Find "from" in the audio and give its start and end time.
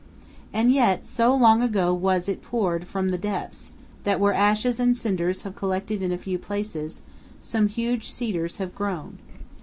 2.87-3.09